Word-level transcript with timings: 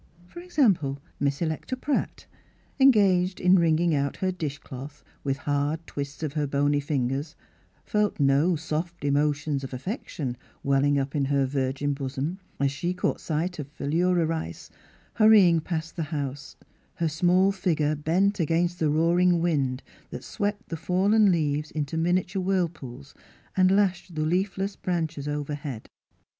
For 0.25 0.39
example, 0.39 0.99
Miss 1.19 1.43
Electa 1.43 1.77
Pratt, 1.77 2.25
en 2.79 2.89
gaged 2.89 3.39
in 3.39 3.59
wringing 3.59 3.93
out 3.93 4.17
her 4.17 4.31
dish 4.31 4.57
cloth, 4.57 5.03
with 5.23 5.37
hard 5.37 5.85
twists 5.85 6.23
of 6.23 6.33
her 6.33 6.47
bony 6.47 6.79
fingers, 6.79 7.35
felt 7.85 8.19
no 8.19 8.55
soft 8.55 9.05
emotions 9.05 9.63
of 9.63 9.75
affection 9.75 10.37
welling 10.63 10.97
up 10.97 11.15
in 11.15 11.25
her 11.25 11.45
virgin 11.45 11.93
bosom 11.93 12.39
as 12.59 12.71
she 12.71 12.95
caught 12.95 13.21
sight 13.21 13.59
of 13.59 13.67
Philura 13.67 14.25
Rice 14.25 14.71
hurrying 15.13 15.59
past 15.59 15.95
the 15.95 16.01
house, 16.09 16.55
her 16.95 17.07
small 17.07 17.51
figure 17.51 17.93
bent 17.93 18.39
against 18.39 18.79
the 18.79 18.89
roaring 18.89 19.39
wind 19.39 19.83
that 20.09 20.23
swept 20.23 20.69
the 20.69 20.77
fallen 20.77 21.31
leaves 21.31 21.69
into 21.69 21.95
miniature 21.95 22.41
whirlpools, 22.41 23.13
and 23.55 23.69
lashed 23.69 24.15
the 24.15 24.25
leafless 24.25 24.75
branches 24.75 25.27
overhead. 25.27 25.87